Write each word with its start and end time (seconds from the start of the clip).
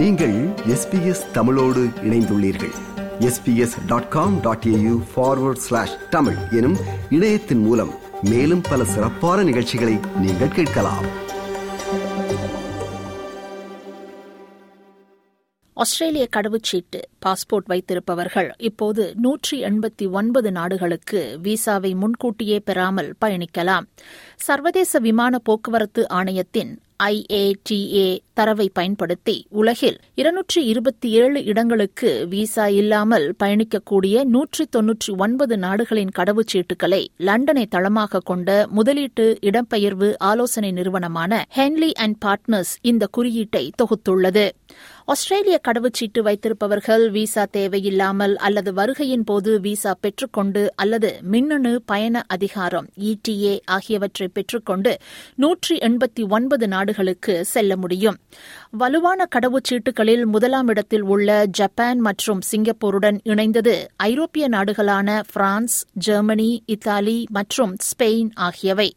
நீங்கள் 0.00 0.34
எஸ்பிஎஸ் 0.46 1.30
தமிழோடு 1.30 1.80
இணைந்துள்ளீர்கள். 1.80 2.72
SBS 3.18 3.86
dot 3.86 4.08
com 4.08 4.40
dot 4.40 4.64
AU 4.64 5.02
forward 5.16 5.62
slash 5.66 6.08
Tamil 6.10 6.36
எனும் 6.50 6.76
இணையத்தின் 7.10 7.58
மூலம் 7.58 7.90
மேலும் 8.22 8.60
பல 8.60 8.84
சிறப்பான 8.84 9.42
நிகழ்ச்சிகளை 9.42 9.98
நீங்கள் 10.16 10.48
கேட்கலாம். 10.48 11.06
ஆஸ்திரேலிய 15.72 16.28
கடவுச்சீட்டு 16.36 17.00
பாஸ்போர்ட் 17.26 17.68
வைத்திருப்பவர்கள் 17.68 18.50
இப்போது 18.58 19.14
நூற்றி 19.16 19.62
எண்பத்தி 19.62 20.10
ஒன்பது 20.10 20.52
நாடுகளுக்கு 20.52 21.38
விசாவை 21.42 21.94
முன்கூட்டியே 21.94 22.60
பெறாமல் 22.60 23.16
பயணிக்கலாம். 23.24 23.82
சர்வதேச 24.36 24.98
விமான 24.98 25.38
போக்குவரத்து 25.38 26.08
ஆணையத்தின் 26.08 26.80
ஐஏடிஏ 27.00 28.08
தரவை 28.34 28.70
பயன்படுத்தி 28.72 29.34
உலகில் 29.50 29.98
இருநூற்றி 30.14 30.60
இருபத்தி 30.64 31.08
ஏழு 31.12 31.38
இடங்களுக்கு 31.44 32.10
விசா 32.28 32.66
இல்லாமல் 32.68 33.26
பயணிக்கக்கூடிய 33.38 34.24
நூற்றி 34.24 34.64
தொன்னூற்றி 34.76 35.10
ஒன்பது 35.16 35.56
நாடுகளின் 35.56 36.14
கடவுச்சீட்டுகளை 36.18 37.06
லண்டனை 37.18 37.64
தளமாக 37.68 38.20
கொண்ட 38.20 38.66
முதலீட்டு 38.70 39.26
இடம்பெயர்வு 39.40 40.10
ஆலோசனை 40.18 40.70
நிறுவனமான 40.72 41.46
ஹென்லி 41.56 41.92
அண்ட் 41.96 42.18
பார்ட்னர்ஸ் 42.24 42.72
இந்த 42.82 43.06
குறியீட்டை 43.06 43.64
தொகுத்துள்ளது. 43.82 44.46
ஆஸ்திரேலிய 45.04 45.60
கடவுச்சீட்டு 45.68 46.20
வைத்திருப்பவர்கள் 46.22 47.04
விசா 47.10 47.44
தேவையில்லாமல் 47.50 48.36
அல்லது 48.36 48.72
வருகையின் 48.72 49.24
போது 49.24 49.60
விசா 49.60 49.96
பெற்றுக்கொண்டு 50.00 50.62
அல்லது 50.74 51.10
மின்னணு 51.22 51.80
பயண 51.86 52.24
அதிகாரம் 52.26 52.88
இடிஏ 53.02 53.54
ஆகியவற்றை 53.68 54.28
பெற்றுக்கொண்டு 54.28 54.92
நூற்றி 55.34 55.76
எண்பத்தி 55.78 56.28
ஒன்பது 56.28 56.66
நாடுகளுக்கு 56.90 57.34
செல்ல 57.44 57.72
முடியும். 57.76 58.16
வலுவான 58.80 59.26
கடவுச்சீட்டுகளில் 59.34 60.24
முதலாம் 60.24 60.68
இடத்தில் 60.72 61.06
உள்ள 61.12 61.28
ஜப்பான் 61.58 62.00
மற்றும் 62.06 62.40
சிங்கப்பூருடன் 62.50 63.18
இணைந்தது 63.32 63.74
ஐரோப்பிய 63.96 64.44
நாடுகளான 64.48 65.08
பிரான்ஸ் 65.32 65.76
ஜெர்மனி 66.06 66.50
இத்தாலி 66.66 67.18
மற்றும் 67.30 67.74
ஸ்பெயின் 67.88 68.30
ஆகியவை. 68.48 68.88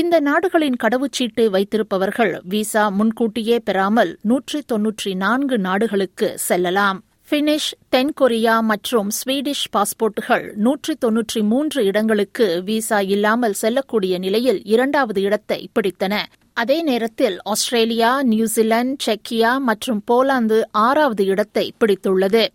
இந்த 0.00 0.20
நாடுகளின் 0.20 0.80
கடவுச்சீட்டு 0.84 1.46
வைத்திருப்பவர்கள் 1.56 2.34
விசா 2.54 2.86
முன்கூட்டியே 2.88 3.58
பெறாமல் 3.58 4.12
நூற்றி 4.22 4.60
தொன்னூற்றி 4.72 5.12
நான்கு 5.14 5.58
நாடுகளுக்கு 5.58 6.30
செல்லலாம். 6.48 7.00
பினிஷ் 7.30 7.72
தென்கொரியா 7.94 8.54
மற்றும் 8.70 9.08
ஸ்வீடிஷ் 9.18 9.66
பாஸ்போர்ட்டுகள் 9.74 10.46
நூற்றி 10.64 10.92
தொன்னூற்றி 11.04 11.40
மூன்று 11.50 11.80
இடங்களுக்கு 11.84 12.46
விசா 12.64 12.98
இல்லாமல் 13.14 13.58
செல்லக்கூடிய 13.60 14.14
நிலையில் 14.18 14.60
இரண்டாவது 14.64 15.20
இடத்தை 15.22 15.60
பிடித்தன. 15.74 16.14
அதே 16.52 16.82
நேரத்தில் 16.82 17.36
ஆஸ்திரேலியா 17.42 18.22
நியூசிலாந்து 18.22 19.04
செக்கியா 19.06 19.58
மற்றும் 19.58 20.02
போலாந்து 20.10 20.62
ஆறாவது 20.70 21.24
இடத்தை 21.24 21.72
பிடித்துள்ளது. 21.80 22.48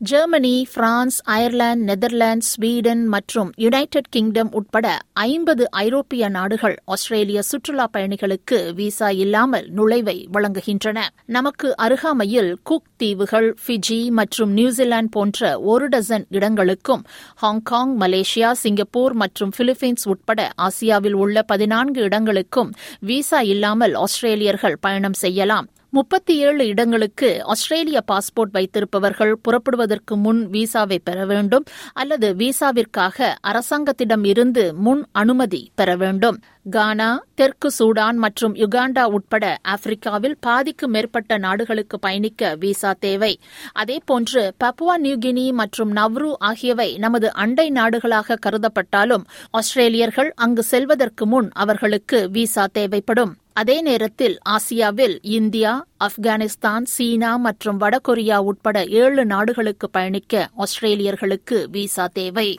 Germany 0.00 0.66
France 0.74 1.22
Ireland 1.24 1.84
Netherlands 1.84 2.46
Sweden 2.46 3.06
மற்றும் 3.06 3.52
யுனைடெட் 3.56 4.08
கிங்டம் 4.08 4.52
உட்பட 4.52 4.98
ஐம்பது 5.12 5.70
ஐரோப்பிய 5.70 6.28
நாடுகள் 6.28 6.76
ஆஸ்திரேலிய 6.84 7.42
சுற்றுலா 7.42 7.86
பயணிகளுக்கு 7.92 8.74
விசா 8.74 9.08
இல்லாமல் 9.10 9.70
நுழைவை 9.76 10.26
வழங்குகின்றன. 10.32 10.98
நமக்கு 11.26 11.76
அருகாமையில் 11.76 12.56
குக் 12.62 12.90
தீவுகள் 12.96 13.56
ஃபிஜி 13.66 14.10
மற்றும் 14.10 14.50
நியூசிலாந்து 14.50 15.08
போன்ற 15.10 15.60
ஒரு 15.60 15.88
டசன் 15.88 16.24
இடங்களுக்கும் 16.28 17.04
ஹாங்காங் 17.36 18.00
மலேசியா 18.00 18.52
சிங்கப்பூர் 18.52 19.12
மற்றும் 19.12 19.52
பிலிப்பீன்ஸ் 19.58 20.08
உட்பட 20.08 20.50
ஆசியாவில் 20.56 21.12
உள்ள 21.12 21.42
பதினான்கு 21.42 22.02
இடங்களுக்கும் 22.02 22.72
விசா 23.00 23.40
இல்லாமல் 23.40 23.94
ஆஸ்திரேலியர்கள் 23.94 24.76
பயணம் 24.80 25.12
செய்யலாம். 25.12 25.68
முப்பத்தி 25.96 26.34
ஏழு 26.38 26.62
இடங்களுக்கு 26.66 27.28
ஆஸ்திரேலிய 27.44 27.98
பாஸ்போர்ட் 28.12 28.52
வைத்திருப்பவர்கள் 28.52 29.32
புறப்படுவதற்கு 29.42 30.14
முன் 30.16 30.40
விசாவை 30.50 30.98
பெற 31.04 31.18
வேண்டும் 31.24 31.64
அல்லது 31.92 32.28
விசாவிற்காக 32.34 33.34
அரசாங்கத்திடம் 33.40 34.24
இருந்து 34.24 34.64
முன் 34.74 35.02
அனுமதி 35.12 35.62
பெற 35.74 35.96
வேண்டும். 35.96 36.38
கானா 36.70 37.24
தெற்கு 37.34 37.70
சூடான் 37.78 38.16
மற்றும் 38.16 38.54
யுகாண்டா 38.54 39.02
உட்பட 39.04 39.58
ஆப்பிரிக்காவில் 39.62 40.34
பாதிக்கு 40.40 40.88
மேற்பட்ட 40.88 41.38
நாடுகளுக்கு 41.38 41.98
பயணிக்க 41.98 42.54
விசா 42.54 42.92
தேவை. 42.98 43.38
அதேபோன்று 43.82 44.50
பப்புவா 44.64 44.94
நியூகினி 45.02 45.52
மற்றும் 45.52 45.92
நவ்ரு 45.92 46.32
ஆகியவை 46.38 46.96
நமது 46.96 47.32
அண்டை 47.32 47.70
நாடுகளாக 47.70 48.38
கருதப்பட்டாலும் 48.46 49.26
ஆஸ்திரேலியர்கள் 49.50 50.30
அங்கு 50.34 50.62
செல்வதற்கு 50.62 51.26
முன் 51.26 51.50
அவர்களுக்கு 51.52 52.30
விசா 52.30 52.66
தேவைப்படும். 52.72 53.34
அதே 53.52 53.80
நேரத்தில் 53.80 54.38
ஆசியாவில் 54.48 55.18
இந்தியா 55.22 55.86
ஆப்கானிஸ்தான் 56.04 56.82
சீனா 56.82 57.36
மற்றும் 57.36 57.80
வடகொரியா 57.80 58.36
உட்பட 58.36 58.84
ஏழு 58.84 59.24
நாடுகளுக்கு 59.24 59.90
பயணிக்க 59.90 60.48
ஆஸ்திரேலியர்களுக்கு 60.56 61.68
விசா 61.70 62.06
தேவை. 62.12 62.58